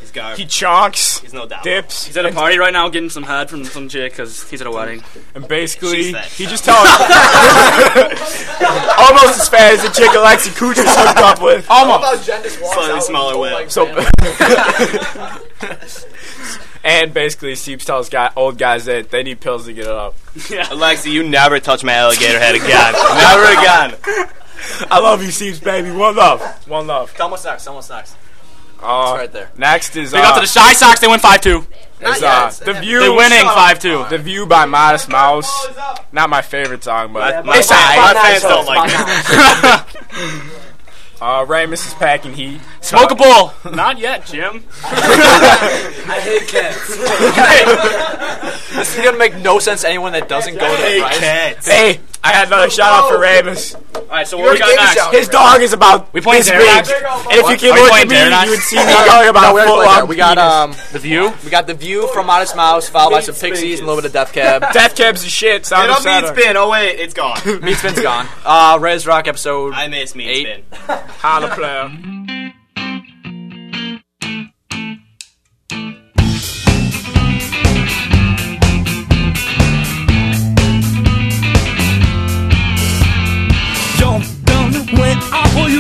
He's 0.01 0.13
got. 0.13 0.39
He 0.39 0.45
chonks. 0.45 1.21
He's 1.21 1.33
no 1.33 1.47
doubt. 1.47 1.65
Dips. 1.65 2.07
He's 2.07 2.17
at 2.17 2.25
a 2.25 2.33
party 2.33 2.59
right 2.59 2.73
now 2.73 2.89
getting 2.89 3.11
some 3.11 3.25
head 3.25 3.51
from 3.51 3.65
some 3.65 3.89
chick 3.89 4.13
because 4.13 4.49
he's 4.49 4.61
at 4.61 4.67
a 4.67 4.71
wedding. 4.71 5.03
And 5.35 5.47
basically, 5.47 6.13
She's 6.13 6.37
he 6.37 6.47
just 6.47 6.65
tells 6.65 6.79
almost 8.99 9.41
as 9.41 9.49
fat 9.49 9.73
as 9.75 9.83
the 9.83 9.89
chick 9.89 10.11
Alexi 10.11 10.51
Kucher's 10.57 10.87
hooked 10.87 11.19
up 11.19 11.43
with. 11.43 11.67
Almost. 11.69 12.25
Slightly 12.25 13.01
smaller 13.01 13.39
whip. 13.39 13.71
So, 13.71 13.87
And 16.83 17.13
basically, 17.13 17.55
Seeps 17.57 17.85
tells 17.85 18.09
guy, 18.09 18.31
old 18.37 18.57
guys 18.57 18.87
that 18.87 19.11
they 19.11 19.23
need 19.23 19.41
pills 19.41 19.67
to 19.67 19.73
get 19.73 19.85
it 19.85 19.91
up. 19.91 20.17
Yeah. 20.49 20.65
Alexi, 20.69 21.13
you 21.13 21.23
never 21.23 21.61
touch 21.61 21.85
my 21.85 21.93
alligator 21.93 22.39
head 22.39 22.55
again. 22.55 22.93
never 22.95 23.45
again. 23.45 24.29
I 24.91 24.99
love 25.01 25.23
you, 25.23 25.31
Seeps, 25.31 25.61
baby. 25.61 25.91
One 25.91 26.17
love. 26.17 26.41
One 26.69 26.87
love. 26.87 27.13
Tell 27.15 27.27
them 27.27 27.33
what's 27.33 27.45
next. 27.45 27.65
Tell 27.65 27.73
them 27.73 27.77
what's 27.77 27.91
next. 27.91 28.17
Uh, 28.83 29.15
right 29.19 29.31
there. 29.31 29.51
Next 29.59 29.95
is 29.97 30.13
Big 30.13 30.25
uh, 30.25 30.29
up 30.29 30.35
to 30.37 30.41
the 30.41 30.47
Chi 30.53 30.73
Sox. 30.73 31.01
They 31.01 31.07
win 31.07 31.21
five 31.21 31.43
two. 31.43 31.67
is, 32.01 32.23
uh, 32.23 32.51
the 32.65 32.73
view. 32.73 33.01
They're 33.01 33.13
winning 33.13 33.45
five 33.45 33.79
two. 33.79 34.07
The 34.09 34.17
view 34.17 34.47
by 34.47 34.65
Modest 34.65 35.11
Mouse. 35.11 35.67
Not 36.13 36.31
my 36.31 36.41
favorite 36.41 36.83
song, 36.83 37.13
but 37.13 37.45
My, 37.45 37.59
it's 37.59 37.69
my, 37.69 38.13
my 38.15 38.23
fans 38.23 38.43
don't 38.43 38.67
like 38.67 38.91
it. 40.15 40.61
Uh, 41.21 41.45
Ramus 41.47 41.87
is 41.87 41.95
packing 41.95 42.33
heat. 42.33 42.61
Smoke 42.81 43.11
a 43.11 43.15
bull. 43.15 43.53
Not 43.73 43.99
yet, 43.99 44.25
Jim. 44.25 44.65
I 44.85 46.19
hate 46.23 46.49
cats. 46.49 46.89
this 48.75 48.97
is 48.97 49.05
gonna 49.05 49.19
make 49.19 49.37
no 49.37 49.59
sense 49.59 49.83
to 49.83 49.89
anyone 49.89 50.13
that 50.13 50.29
doesn't 50.29 50.55
go 50.55 50.77
to 50.77 50.83
the 50.83 51.01
prize. 51.01 51.67
Hey, 51.67 52.01
I 52.23 52.33
had 52.33 52.49
another 52.49 52.69
shout 52.69 52.93
out 52.93 53.09
for 53.11 53.19
Ramus. 53.19 53.75
All 53.75 53.83
right, 54.11 54.27
so 54.27 54.37
what 54.37 54.53
we 54.53 54.59
got 54.59 54.75
next? 54.77 55.11
His 55.17 55.29
dog 55.29 55.63
is 55.63 55.73
about 55.73 56.13
We 56.13 56.21
playing 56.21 56.43
this 56.43 56.51
big. 56.51 56.61
And 56.61 57.39
if 57.39 57.49
you 57.49 57.57
came 57.57 57.73
Are 57.73 57.83
we 57.93 58.01
at 58.01 58.09
me, 58.09 58.15
Terror 58.15 58.45
you 58.45 58.51
would 58.51 58.61
see 58.61 58.77
me 58.77 58.83
going 58.85 59.29
about 59.29 59.43
No, 59.43 59.55
we're 59.55 59.67
foot 59.67 59.85
long. 59.87 60.09
We 60.09 60.17
got 60.17 60.37
um 60.37 60.73
The 60.93 60.99
View. 60.99 61.33
we 61.45 61.51
got 61.51 61.67
the 61.67 61.75
view 61.75 62.09
from 62.13 62.27
Modest 62.27 62.57
Mouse, 62.57 62.89
followed 62.89 63.13
by 63.13 63.21
some 63.21 63.35
Pixies 63.35 63.79
and 63.81 63.89
a 63.89 63.91
little 63.91 64.03
bit 64.03 64.09
of 64.09 64.13
Death 64.13 64.33
Cab. 64.35 64.63
Death 64.73 64.95
Cab's 64.97 65.23
the 65.23 65.31
shit. 65.31 65.65
Sound 65.65 65.89
Get 65.89 65.99
of 66.01 66.07
up 66.07 66.23
meat 66.37 66.43
spin. 66.45 66.57
Oh 66.57 66.69
wait, 66.71 66.99
it's 67.01 67.15
gone. 67.15 67.39
Meat 67.63 67.77
Spin's 67.77 68.01
gone. 68.03 68.27
Uh, 68.45 68.79
Res 68.81 69.07
Rock 69.07 69.27
episode. 69.27 69.73
I 69.75 69.89
miss 69.89 70.15
meat 70.15 70.29
Eight. 70.29 70.65
spin. 70.75 70.97
Holla 71.21 71.49
player. 71.55 72.40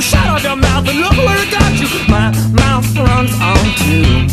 You 0.00 0.04
shut 0.04 0.26
out 0.26 0.42
your 0.42 0.56
mouth 0.56 0.88
and 0.88 0.98
look 0.98 1.12
where 1.12 1.42
it 1.44 1.50
got 1.50 1.72
you. 1.78 1.88
My 2.08 2.32
mouth 2.52 2.86
runs 2.96 3.32
on 3.50 3.64
too. 3.82 4.28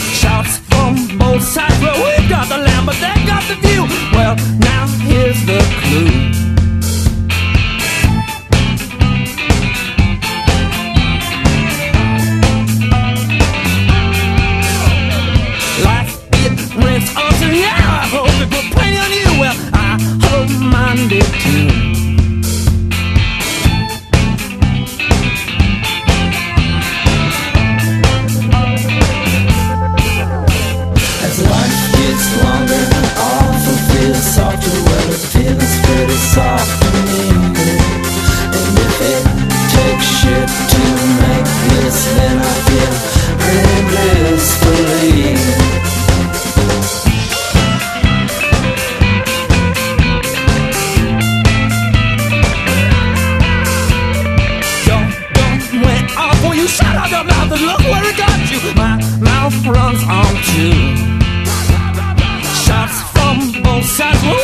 Shots 0.00 0.58
from 0.70 1.18
both 1.18 1.42
sides, 1.42 1.78
well 1.82 1.98
we've 2.04 2.28
got 2.30 2.48
the 2.48 2.56
land, 2.56 2.86
but 2.86 2.96
they 3.04 3.14
got 3.26 3.42
the 3.50 3.56
view. 3.64 3.82
Well, 4.12 4.34
now 4.60 4.86
here's 5.08 5.40
the 5.44 5.60
clue. 5.82 6.32
Rents 16.82 17.16
onto 17.16 17.54
yeah. 17.54 17.76
I 17.76 18.06
hope 18.14 18.28
it 18.42 18.50
put 18.50 18.64
plenty 18.72 18.96
on 18.96 19.10
you. 19.12 19.40
Well, 19.40 19.56
I 19.74 19.98
hope 20.24 20.50
mine 20.60 21.08
did 21.08 21.24
too. 21.42 21.83
Runs 59.66 60.02
on 60.04 60.34
too. 60.44 60.72
Shots 62.64 62.98
from 63.12 63.62
both 63.62 63.84
sides. 63.84 64.43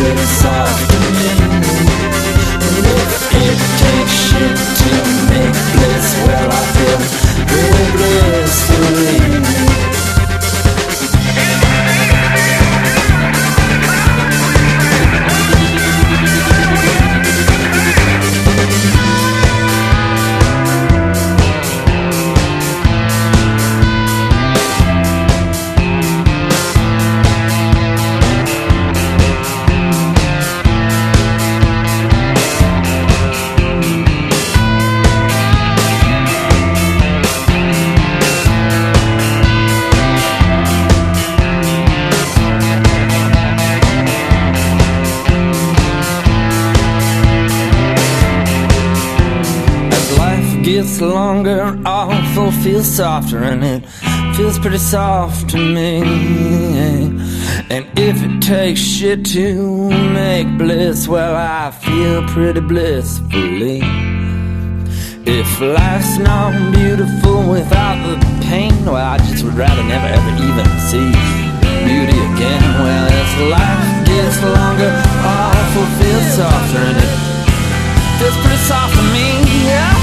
me. 0.00 0.10
And 0.10 0.87
feels 52.62 52.86
softer, 52.86 53.38
and 53.38 53.62
it 53.64 53.86
feels 54.36 54.58
pretty 54.58 54.78
soft 54.78 55.50
to 55.50 55.58
me. 55.58 56.02
And 57.70 57.86
if 57.98 58.22
it 58.22 58.40
takes 58.40 58.80
shit 58.80 59.24
to 59.26 59.90
make 59.90 60.46
bliss, 60.58 61.06
well, 61.06 61.36
I 61.36 61.70
feel 61.70 62.22
pretty 62.28 62.60
blissfully. 62.60 63.80
If 65.24 65.60
life's 65.60 66.18
not 66.18 66.72
beautiful 66.72 67.50
without 67.50 67.98
the 68.06 68.16
pain, 68.46 68.72
well, 68.84 68.96
I 68.96 69.18
just 69.18 69.44
would 69.44 69.54
rather 69.54 69.84
never 69.84 70.06
ever 70.06 70.32
even 70.48 70.68
see 70.88 71.10
beauty 71.84 72.18
again. 72.32 72.62
Well, 72.82 73.06
as 73.20 73.32
life 73.52 74.06
gets 74.06 74.42
longer, 74.42 74.92
awful 75.22 75.86
feels 75.98 76.28
softer, 76.36 76.82
and 76.90 76.98
it 76.98 77.12
feels 78.18 78.36
pretty 78.42 78.62
soft 78.70 78.94
to 78.96 79.02
me. 79.12 79.28
Oh. 79.70 79.97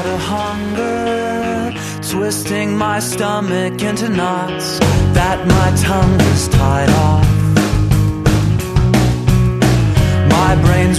out 0.00 0.06
of 0.06 0.20
hunger 0.20 1.72
Twisting 2.10 2.76
my 2.76 2.98
stomach 3.00 3.82
into 3.82 4.08
knots 4.08 4.78
That 5.18 5.38
my 5.46 5.68
tongue 5.88 6.20
is 6.32 6.48
tied 6.48 6.90
off. 7.06 7.28
My 10.36 10.52
brain's 10.64 10.98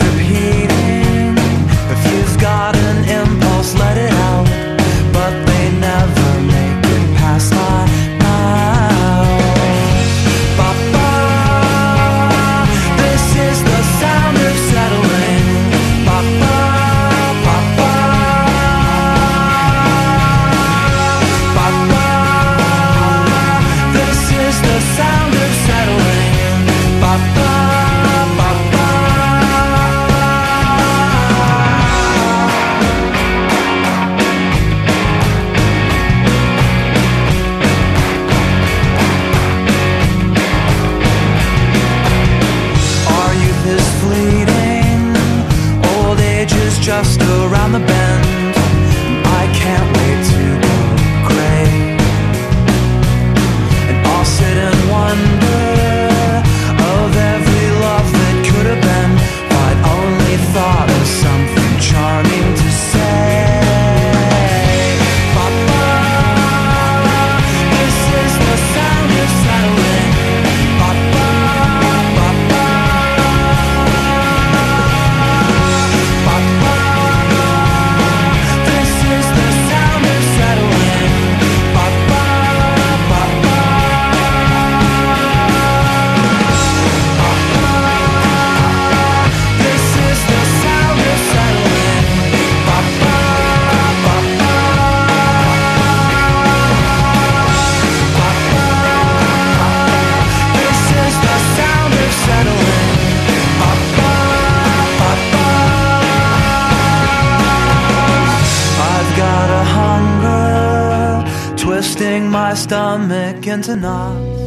Sting 111.82 112.30
my 112.30 112.54
stomach 112.54 113.48
into 113.48 113.76
knots. 113.76 114.41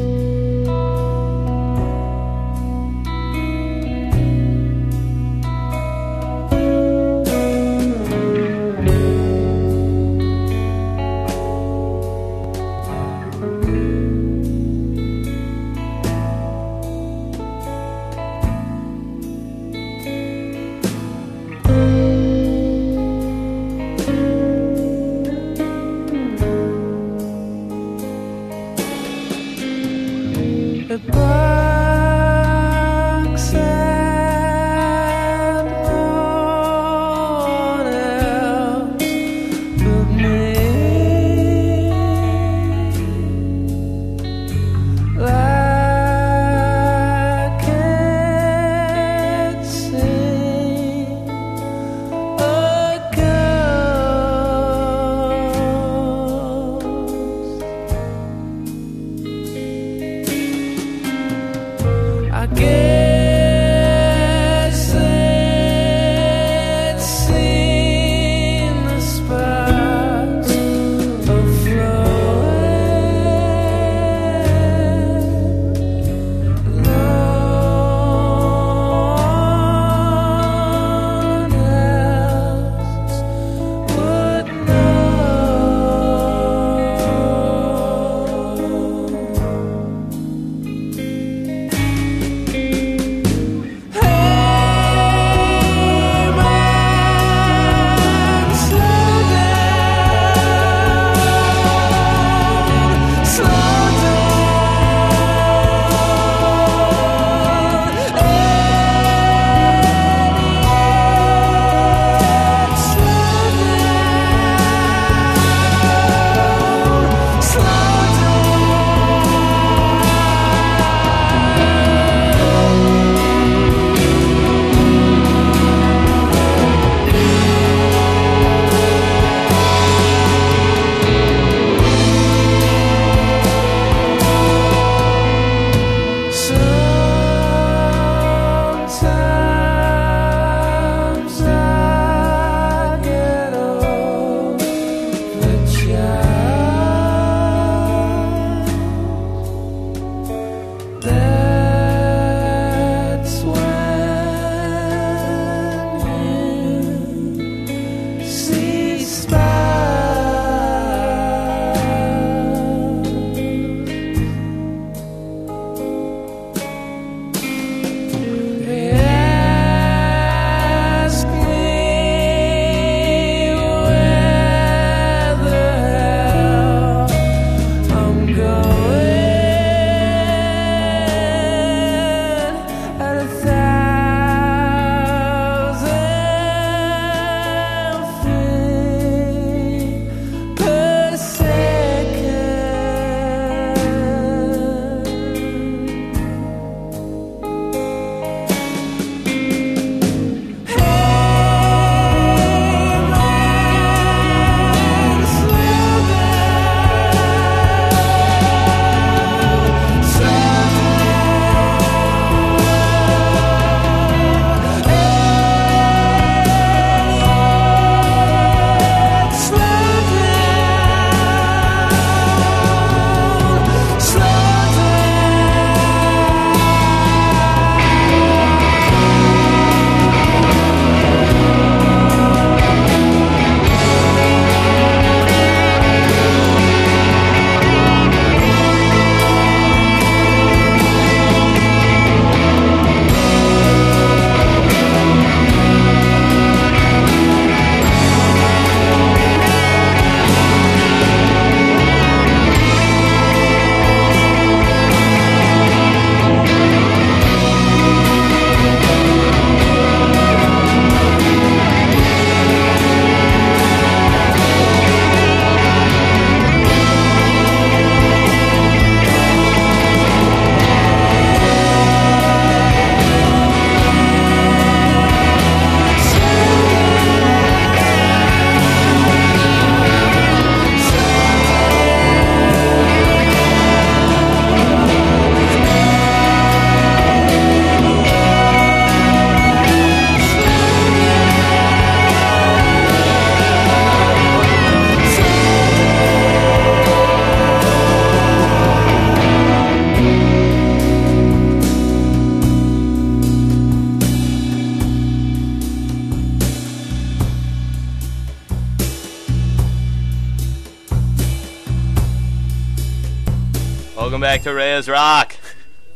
Back 314.75 314.85
to 314.85 314.89
Reyes 314.89 314.89
Rock. 314.89 315.37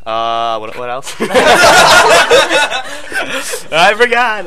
Uh, 0.07 0.59
what, 0.59 0.77
what 0.79 0.91
else? 0.91 1.15
I 1.21 1.25
forgot. 3.95 4.45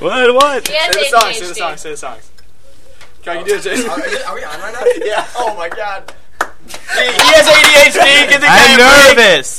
what? 0.00 0.34
What? 0.34 0.68
He 0.68 0.74
has 0.74 0.94
Say 0.94 1.02
the 1.02 1.08
songs. 1.08 1.36
Say 1.36 1.46
the 1.46 1.54
songs. 1.54 1.80
Say 1.80 1.90
the 1.90 1.96
songs. 1.96 2.30
Can 3.22 3.38
you 3.40 3.46
do 3.46 3.54
it, 3.56 3.62
Jason? 3.62 3.90
Are 3.90 3.96
we, 3.96 4.02
are 4.22 4.34
we 4.34 4.44
on 4.44 4.60
right 4.60 4.74
now? 4.74 4.84
yeah. 5.06 5.26
Oh 5.36 5.54
my 5.56 5.68
god. 5.68 6.12
He, 6.68 7.04
he 7.04 7.32
has 7.32 7.46
ADHD. 7.46 8.28
Get 8.28 8.40
the 8.40 8.46
guy 8.46 8.58
I'm 8.58 8.74
a 8.74 8.76
break. 8.76 9.16
nervous. 9.16 9.55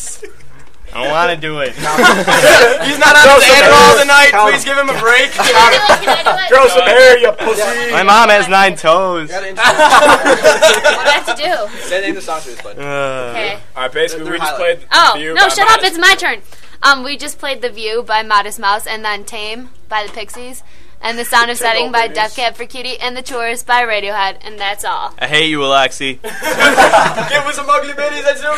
I 0.98 1.04
don't 1.04 1.12
want 1.14 1.30
to 1.30 1.38
do 1.38 1.60
it. 1.62 1.74
He's 2.90 2.98
not 2.98 3.14
on 3.14 3.38
his 3.38 3.46
Adderall 3.54 4.02
tonight. 4.02 4.32
Please 4.50 4.66
give 4.66 4.78
him 4.78 4.90
a 4.90 4.98
break. 5.00 5.30
Grow 6.50 6.68
some 6.68 6.82
hair, 6.90 7.18
you 7.20 7.32
pussy. 7.34 7.92
My 7.92 8.02
mom 8.04 8.30
has 8.30 8.48
nine 8.50 8.76
toes. 8.76 9.30
What 9.32 9.44
do 9.56 9.62
I 9.62 11.22
have 11.22 11.36
to 11.36 11.44
do? 11.44 11.80
Say 11.82 12.02
name 12.02 12.16
the 12.16 12.22
songs 12.22 12.46
we 12.46 12.52
just 12.54 12.64
played. 12.64 12.80
Uh, 12.80 13.28
Okay. 13.32 13.54
All 13.76 13.84
right, 13.84 13.92
basically, 13.92 14.32
we 14.32 14.38
just 14.38 14.52
highlight. 14.52 14.80
played. 14.80 14.88
Oh 14.92 15.12
The 15.14 15.20
View 15.20 15.34
no! 15.36 15.42
by 15.44 15.48
Shut 15.50 15.60
up! 15.60 15.70
Modest- 15.82 15.88
It's 15.88 16.00
my 16.00 16.16
turn. 16.16 16.42
Um, 16.84 17.04
we 17.04 17.18
just 17.18 17.38
played 17.40 17.62
"The 17.62 17.70
View" 17.70 18.04
by 18.04 18.24
Modest 18.24 18.60
Mouse, 18.60 18.86
and 18.88 19.04
then 19.04 19.24
"Tame" 19.26 19.70
by 19.90 20.04
the 20.06 20.12
Pixies, 20.14 20.64
and 21.02 21.18
"The 21.18 21.26
Sound 21.26 21.52
of 21.52 21.58
Settling" 21.58 21.92
by 21.92 22.08
Death 22.08 22.36
Cab 22.36 22.56
for 22.56 22.66
Cutie, 22.66 23.00
and 23.00 23.16
"The 23.16 23.22
Tours" 23.22 23.64
by 23.64 23.84
Radiohead, 23.84 24.38
and 24.42 24.60
that's 24.60 24.84
all. 24.86 25.14
I 25.20 25.28
hate 25.28 25.50
you, 25.50 25.60
Alexi. 25.60 26.22
Give 26.22 26.32
us 26.32 27.56
some 27.56 27.70
ugly 27.70 27.94
bitties. 27.94 28.24
That's 28.24 28.42
no 28.42 28.52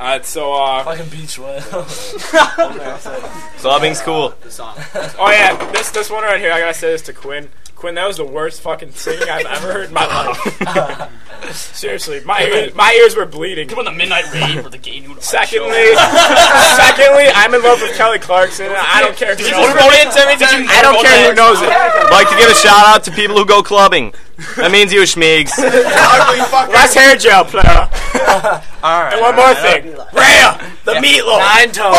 All 0.00 0.06
right, 0.06 0.24
so 0.24 0.52
uh, 0.54 0.84
Fucking 0.84 1.08
beach 1.08 1.38
whale. 1.38 1.60
Clubbing's 3.60 4.00
cool. 4.02 4.34
The 4.42 4.50
song. 4.50 4.76
oh 5.18 5.30
yeah, 5.30 5.56
this 5.72 5.90
this 5.90 6.10
one 6.10 6.22
right 6.24 6.40
here, 6.40 6.52
I 6.52 6.60
gotta 6.60 6.74
say 6.74 6.90
this 6.92 7.02
to 7.02 7.12
Quinn. 7.12 7.48
Quinn, 7.76 7.94
that 7.96 8.06
was 8.08 8.16
the 8.16 8.24
worst 8.24 8.62
fucking 8.62 8.92
singing 8.92 9.28
I've 9.28 9.44
ever 9.44 9.70
heard 9.72 9.88
in 9.88 9.92
my 9.94 10.06
life. 11.06 11.12
Seriously, 11.52 12.22
my 12.24 12.40
ears, 12.42 12.74
my 12.74 12.90
ears 12.98 13.14
were 13.14 13.26
bleeding. 13.26 13.68
Come 13.68 13.78
on, 13.80 13.84
the 13.84 13.92
midnight 13.92 14.24
raid 14.32 14.62
for 14.64 14.70
the 14.70 14.78
gay 14.78 14.98
nude. 15.00 15.22
Secondly, 15.22 15.94
secondly, 16.74 17.28
I'm 17.34 17.52
in 17.54 17.62
love 17.62 17.80
with 17.82 17.94
Kelly 17.96 18.18
Clarkson. 18.18 18.64
and 18.66 18.74
I 18.74 19.00
don't 19.02 19.14
care 19.14 19.32
who 19.36 19.44
Did 19.44 19.48
you 19.48 19.52
knows 19.52 19.72
vote 19.74 19.92
it. 19.92 20.06
in, 20.06 20.12
Timmy? 20.12 20.36
Did 20.36 20.50
you 20.52 20.66
I 20.70 20.80
don't 20.82 21.00
care 21.04 21.28
who 21.28 21.34
knows 21.36 21.60
it. 21.60 21.68
I'd 21.68 22.08
like 22.10 22.30
to 22.30 22.36
give 22.36 22.48
a 22.50 22.54
shout 22.54 22.86
out 22.86 23.04
to 23.04 23.10
people 23.12 23.36
who 23.36 23.44
go 23.44 23.62
clubbing. 23.62 24.14
That 24.56 24.70
means 24.72 24.90
you, 24.92 25.02
Schmeigs. 25.02 25.52
Ugly. 25.58 26.40
Less 26.72 26.94
hair 26.94 27.14
gel, 27.16 27.44
player. 27.44 27.88
All 28.82 29.02
right. 29.02 29.12
And 29.12 29.20
one 29.20 29.36
more 29.36 29.54
thing, 29.54 29.94
Rhea, 30.16 30.58
the 30.84 30.94
meatloaf. 30.94 31.38
Nine 31.38 31.70
toes. 31.72 31.96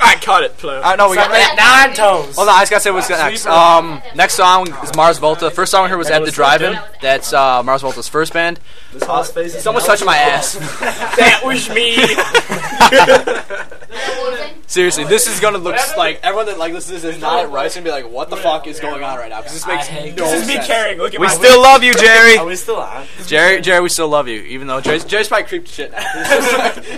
I 0.00 0.14
cut 0.16 0.42
it, 0.44 0.56
player. 0.58 0.80
I 0.82 0.96
know 0.96 1.10
we 1.10 1.16
got 1.16 1.30
Nine 1.56 1.94
toes. 1.94 2.36
Hold 2.36 2.48
on, 2.48 2.54
I 2.54 2.60
just 2.62 2.70
gotta 2.70 2.82
say 2.82 2.90
what's 2.90 3.08
next. 3.10 3.46
Um, 3.46 4.02
next 4.14 4.34
song 4.34 4.68
is 4.84 4.94
Mars 4.94 5.18
Volta. 5.18 5.50
First 5.50 5.70
song 5.72 5.84
we 5.84 5.90
heard 5.90 5.98
was 5.98 6.10
at 6.10 6.24
the 6.24 6.30
drive-in. 6.30 6.78
That's 7.02 7.32
uh, 7.32 7.62
Mars 7.62 7.82
Volta's 7.82 8.08
first 8.08 8.32
band. 8.32 8.60
Uh, 9.00 9.22
someone's 9.24 9.86
touching 9.86 10.06
my 10.06 10.16
ass. 10.16 10.54
That 11.18 11.42
was 11.44 11.68
me. 11.70 11.96
Seriously, 14.68 15.04
this 15.04 15.26
is 15.26 15.40
gonna 15.40 15.56
look 15.58 15.76
like 15.96 16.20
everyone 16.22 16.46
that 16.46 16.58
like 16.58 16.74
listens 16.74 17.00
to 17.00 17.06
this 17.06 17.16
is 17.16 17.22
not 17.22 17.42
at 17.44 17.50
Rice 17.50 17.76
and 17.76 17.84
be 17.84 17.90
like, 17.90 18.08
"What 18.10 18.28
the 18.28 18.36
fuck 18.36 18.66
is 18.66 18.78
going 18.80 19.02
on 19.02 19.18
right 19.18 19.30
now?" 19.30 19.38
Because 19.38 19.54
this 19.54 19.66
makes 19.66 19.90
no 19.90 20.10
This 20.26 20.42
is 20.42 20.46
me 20.46 20.54
sense. 20.54 20.66
carrying. 20.66 20.98
Look 20.98 21.14
at 21.14 21.20
We 21.20 21.26
my 21.26 21.32
still 21.32 21.62
love 21.62 21.82
you, 21.82 21.94
Jerry. 21.94 22.36
Are 22.36 22.44
we 22.44 22.54
still 22.54 22.76
on? 22.76 23.06
Jerry, 23.26 23.62
Jerry, 23.62 23.80
we 23.80 23.88
still 23.88 24.08
love 24.08 24.28
you, 24.28 24.40
even 24.42 24.66
though 24.66 24.80
Jerry's, 24.82 25.04
Jerry's 25.04 25.28
probably 25.28 25.46
creeped 25.48 25.68
shit. 25.68 25.90
now. 25.90 25.98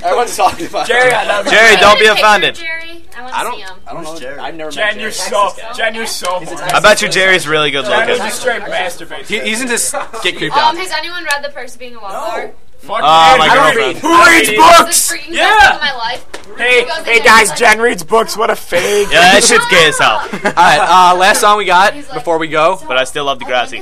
Everyone's 0.03 0.36
talking 0.36 0.66
about 0.66 0.88
Jerry. 0.88 1.12
I 1.12 1.24
love 1.26 1.44
you. 1.46 1.53
Jerry, 1.53 1.76
don't 1.76 1.96
be 1.98 2.07
Get 2.07 2.11
a 2.11 2.14
picture, 2.16 2.26
offended. 2.26 2.55
Jerry, 2.57 2.89
I 3.16 3.22
want 3.22 3.34
I 3.34 3.38
to 3.38 3.45
don't. 3.45 3.55
see 3.55 3.61
him. 3.62 3.70
I 3.86 3.93
don't 3.93 4.05
know. 4.36 4.43
I've 4.43 4.55
never 4.55 4.68
met 4.70 4.74
Jen, 4.74 4.91
Jerry. 4.93 5.03
you're 5.03 5.11
so. 5.12 5.49
Jen, 5.74 5.95
you're 5.95 6.07
so. 6.07 6.36
I 6.36 6.80
bet 6.80 7.03
you 7.03 7.09
Jerry's 7.09 7.47
really 7.49 7.70
good 7.70 7.84
Jen 7.84 8.09
looking. 8.09 8.24
is 8.26 8.32
a 8.32 8.36
straight 8.36 8.62
masturbate. 8.62 9.26
He, 9.26 9.41
he's 9.41 9.61
into 9.61 9.74
s- 9.74 9.93
get 10.22 10.36
creeped 10.36 10.55
Um, 10.57 10.76
out. 10.76 10.76
has 10.76 10.91
anyone 10.93 11.24
read 11.24 11.43
The 11.45 11.51
Perks 11.51 11.74
of 11.74 11.80
Being 11.80 11.97
a 11.97 12.01
Wallflower? 12.01 12.53
Fuck 12.81 13.01
Oh, 13.03 13.03
man, 13.03 13.39
my 13.39 13.45
I 13.45 13.55
don't 13.55 13.74
girlfriend. 13.74 13.95
read. 13.95 14.03
Who 14.03 14.26
reads 14.26 14.49
This 14.49 14.59
books? 14.59 15.12
freaking 15.12 15.35
Yeah. 15.35 15.49
best 15.49 15.61
book 15.61 15.74
of 15.74 15.81
my 15.81 15.95
life. 15.97 16.24
Hey, 16.57 16.85
goes 16.85 16.97
hey 17.07 17.16
in 17.18 17.24
guys, 17.24 17.49
like- 17.49 17.59
Jen 17.59 17.81
reads 17.81 18.03
books. 18.03 18.37
What 18.37 18.51
a 18.51 18.57
fake. 18.57 19.09
Yeah, 19.11 19.20
that 19.33 19.45
shit's 19.45 19.66
gay 19.68 19.87
as 19.89 19.99
hell. 19.99 20.18
All 20.33 20.41
right, 20.57 21.12
uh, 21.12 21.16
last 21.16 21.41
song 21.41 21.57
we 21.59 21.64
got 21.64 21.95
before 22.12 22.39
we 22.39 22.49
go. 22.49 22.78
But 22.87 22.97
I 22.99 23.05
still 23.05 23.24
love 23.24 23.39
Degrassi. 23.39 23.81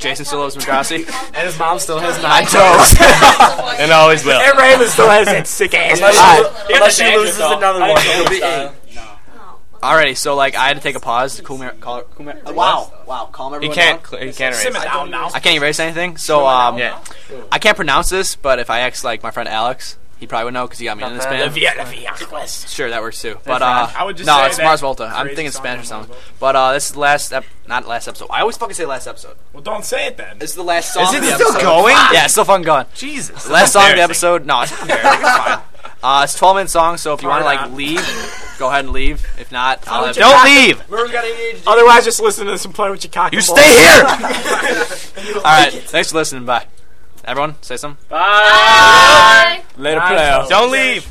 Jason 0.00 0.24
still 0.24 0.40
loves 0.40 0.56
Degrassi. 0.58 1.06
And 1.34 1.46
his 1.46 1.58
mom 1.58 1.78
still 1.78 1.98
has 1.98 2.16
Nine 2.22 2.44
nine 2.44 2.46
toes. 2.46 2.96
And 3.78 3.92
always 3.92 4.24
will. 4.24 4.40
And 4.40 4.58
Raymond 4.58 4.90
still 4.90 5.08
has 5.08 5.26
that 5.26 5.46
sick 5.46 5.72
ass. 5.74 5.98
Unless 5.98 6.16
shit. 6.16 6.66
she, 6.66 6.74
unless 6.74 6.96
she 6.96 7.16
loses 7.16 7.38
another 7.40 7.80
one, 7.80 7.90
it'll 7.90 8.28
be 8.30 8.42
eight. 8.42 8.70
Alrighty, 9.82 10.16
so 10.16 10.34
like 10.34 10.54
I 10.54 10.66
had 10.68 10.76
to 10.76 10.82
take 10.82 10.94
a 10.96 11.00
pause 11.00 11.36
to 11.36 11.42
cool 11.42 11.56
me, 11.58 11.66
call, 11.80 12.02
cool 12.02 12.26
me, 12.26 12.32
wow, 12.46 12.92
wow, 13.06 13.28
calm 13.32 13.52
He 13.52 13.56
everyone 13.56 13.74
can't. 13.76 14.02
down. 14.02 14.10
cl- 14.10 14.22
He 14.22 14.32
can't 14.32 14.54
erase. 14.54 14.62
Simmer 14.62 14.84
down 14.84 15.10
now. 15.10 15.30
I 15.32 15.40
can't 15.40 15.56
erase 15.56 15.80
anything, 15.80 16.18
so 16.18 16.46
um, 16.46 16.76
Yeah. 16.78 16.98
I 17.50 17.58
can't 17.58 17.76
pronounce 17.76 18.10
this, 18.10 18.36
but 18.36 18.58
if 18.58 18.68
I 18.68 18.80
ask 18.80 19.02
like 19.04 19.22
my 19.22 19.30
friend 19.30 19.48
Alex, 19.48 19.96
he 20.18 20.26
probably 20.26 20.44
would 20.44 20.52
know 20.54 20.66
because 20.66 20.78
he 20.80 20.84
got 20.84 20.98
me 20.98 21.04
in 21.04 21.14
this 21.14 21.24
bad. 21.24 21.38
band. 21.40 21.52
Via 21.54 21.72
la 21.78 21.84
via 21.84 22.12
quest. 22.26 22.68
Sure, 22.68 22.90
that 22.90 23.00
works 23.00 23.22
too. 23.22 23.38
But 23.46 23.62
uh, 23.62 23.88
I 23.96 24.04
would 24.04 24.18
just 24.18 24.26
no, 24.26 24.36
say 24.36 24.46
it's 24.48 24.58
that 24.58 24.64
Mars 24.64 24.82
Volta. 24.82 25.04
I'm 25.04 25.28
thinking 25.28 25.50
Spanish 25.50 25.84
or 25.84 25.88
something. 25.88 26.14
But 26.38 26.56
uh, 26.56 26.74
this 26.74 26.88
is 26.88 26.92
the 26.92 26.98
last, 27.00 27.32
ep- 27.32 27.46
not 27.66 27.88
last 27.88 28.06
episode. 28.06 28.28
I 28.30 28.42
always 28.42 28.58
fucking 28.58 28.74
say 28.74 28.84
last 28.84 29.06
episode. 29.06 29.38
Well, 29.54 29.62
don't 29.62 29.82
say 29.82 30.08
it 30.08 30.18
then. 30.18 30.38
This 30.38 30.50
is 30.50 30.56
the 30.56 30.62
last 30.62 30.92
song. 30.92 31.04
Is 31.04 31.14
of 31.14 31.16
it 31.16 31.20
the 31.20 31.34
still 31.36 31.48
episode. 31.52 31.62
going? 31.62 31.96
Yeah, 32.12 32.24
it's 32.24 32.32
still 32.34 32.44
fucking 32.44 32.66
going. 32.66 32.84
Jesus. 32.94 33.48
Last 33.48 33.72
song 33.72 33.88
of 33.88 33.96
the 33.96 34.02
episode. 34.02 34.44
No, 34.44 34.60
it's 34.60 34.72
not 34.72 34.82
embarrassing. 34.82 35.20
It's 35.22 35.36
fine. 35.38 35.60
Uh, 36.02 36.22
it's 36.24 36.34
12 36.34 36.56
minute 36.56 36.70
song, 36.70 36.96
so 36.96 37.14
if 37.14 37.22
you 37.22 37.28
want 37.28 37.42
to 37.42 37.44
like 37.44 37.72
leave, 37.72 38.00
go 38.58 38.68
ahead 38.68 38.84
and 38.84 38.92
leave. 38.92 39.26
If 39.38 39.52
not, 39.52 39.86
I'll 39.86 40.06
have 40.06 40.16
Don't 40.16 40.44
leave. 40.44 40.82
Otherwise, 41.66 42.04
just 42.04 42.20
listen 42.20 42.46
to 42.46 42.52
this 42.52 42.64
and 42.64 42.74
play 42.74 42.90
with 42.90 43.04
your 43.04 43.10
cock. 43.10 43.32
You 43.32 43.38
and 43.38 43.44
stay 43.44 43.62
here. 43.62 45.34
All 45.36 45.42
right, 45.42 45.72
thanks 45.72 46.10
for 46.10 46.16
listening. 46.16 46.46
Bye. 46.46 46.66
Everyone, 47.24 47.54
say 47.62 47.76
something. 47.76 48.02
Bye. 48.08 49.62
Later, 49.76 50.00
player. 50.00 50.44
Don't 50.48 50.72
leave. 50.72 51.06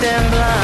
Temblando. 0.00 0.63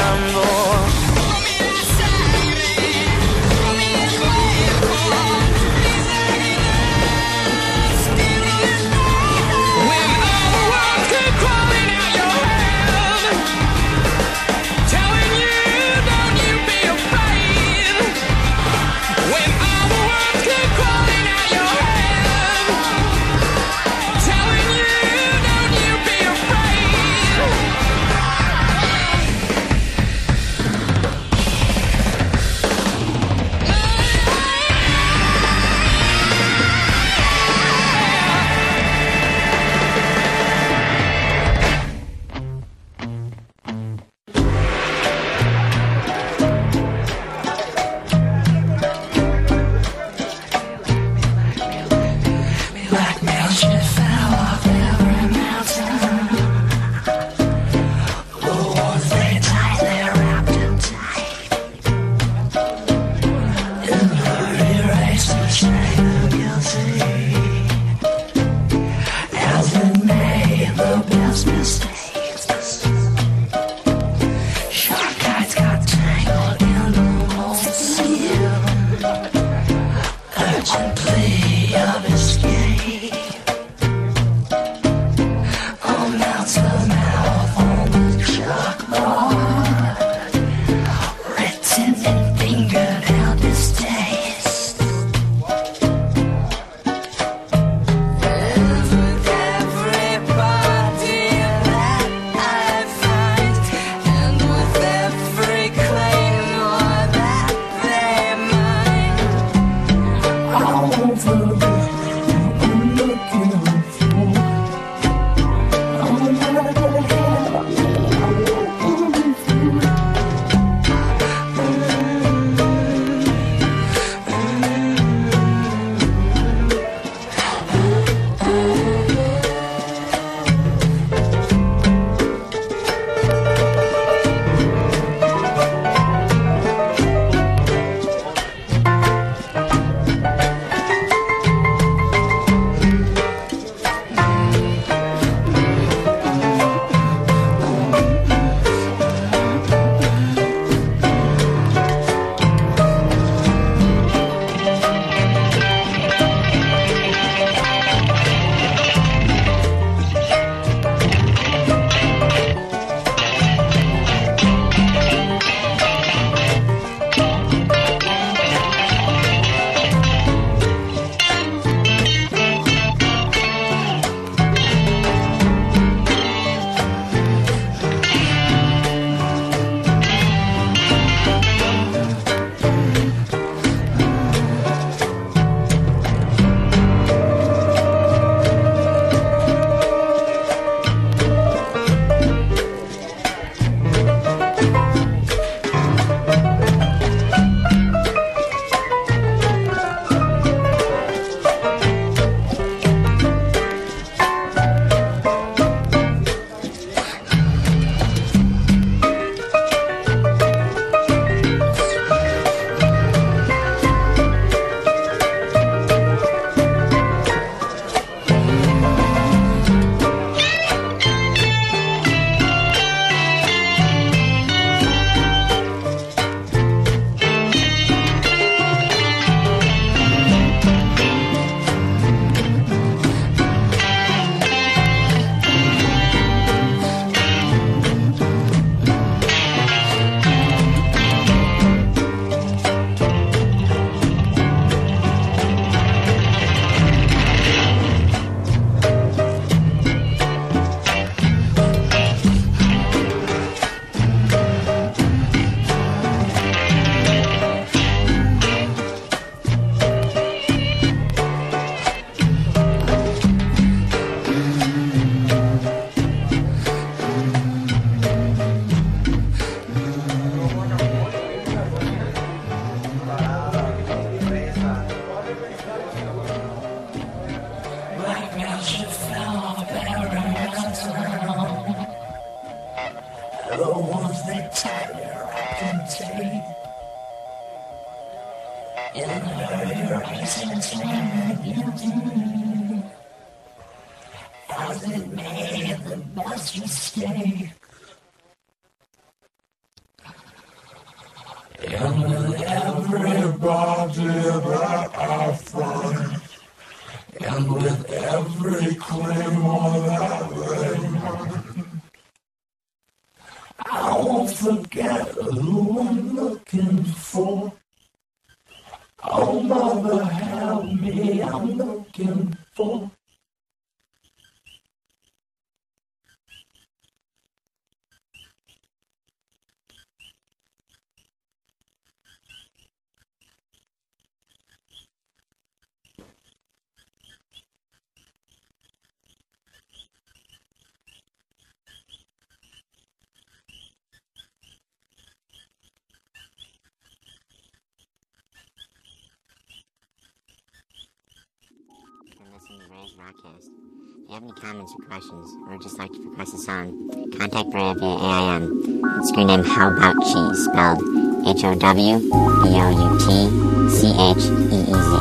you 354.11 354.15
have 354.15 354.23
any 354.23 354.33
comments 354.33 354.73
or 354.77 354.83
questions, 354.87 355.37
or 355.45 355.51
would 355.53 355.61
just 355.61 355.79
like 355.79 355.89
to 355.93 355.99
request 356.01 356.33
a 356.33 356.37
song, 356.37 356.89
contact 357.17 357.53
Ray 357.53 357.73
via 357.75 358.35
AIM. 358.35 358.81
screen 359.05 359.27
name 359.27 359.41
How 359.41 359.71
About 359.71 359.95
Cheese, 360.03 360.43
spelled 360.43 360.83
H 361.25 361.45
O 361.45 361.55
W 361.55 361.99
B 361.99 362.09
O 362.11 362.69
U 362.75 362.99
T 362.99 363.29
C 363.69 363.87
H 363.87 364.25
E 364.51 364.55
E 364.63 364.65
Z. 364.65 364.99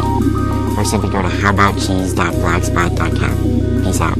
Or 0.78 0.84
simply 0.84 1.11
go 1.11 1.22
to 1.22 1.28
howboutcheese.blogspot.com. 1.28 3.82
Peace 3.82 4.00
out. 4.00 4.16